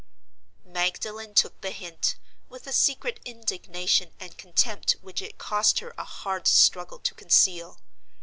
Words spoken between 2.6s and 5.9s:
a secret indignation and contempt which it cost